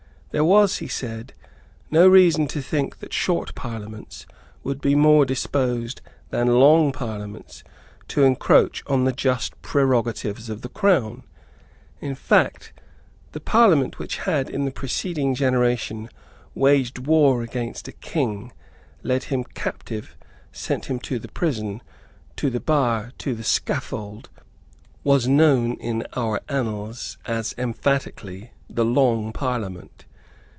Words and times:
There 0.33 0.45
was, 0.45 0.77
he 0.77 0.87
said, 0.87 1.33
no 1.89 2.07
reason 2.07 2.47
to 2.47 2.61
think 2.61 2.99
that 2.99 3.11
short 3.11 3.53
Parliaments 3.53 4.25
would 4.63 4.79
be 4.79 4.95
more 4.95 5.25
disposed 5.25 6.01
than 6.29 6.55
long 6.57 6.93
Parliaments 6.93 7.65
to 8.07 8.23
encroach 8.23 8.81
on 8.87 9.03
the 9.03 9.11
just 9.11 9.61
prerogatives 9.61 10.49
of 10.49 10.61
the 10.61 10.69
Crown. 10.69 11.23
In 11.99 12.15
fact 12.15 12.71
the 13.33 13.41
Parliament 13.41 13.99
which 13.99 14.19
had, 14.19 14.49
in 14.49 14.63
the 14.63 14.71
preceding 14.71 15.35
generation, 15.35 16.07
waged 16.55 16.97
war 16.97 17.43
against 17.43 17.89
a 17.89 17.91
king, 17.91 18.53
led 19.03 19.23
him 19.25 19.43
captive, 19.43 20.15
sent 20.53 20.85
him 20.85 20.97
to 20.99 21.19
the 21.19 21.27
prison, 21.27 21.83
to 22.37 22.49
the 22.49 22.61
bar, 22.61 23.11
to 23.17 23.35
the 23.35 23.43
scaffold, 23.43 24.29
was 25.03 25.27
known 25.27 25.73
in 25.73 26.07
our 26.13 26.39
annals 26.47 27.17
as 27.25 27.53
emphatically 27.57 28.51
the 28.69 28.85
Long 28.85 29.33
Parliament. 29.33 30.05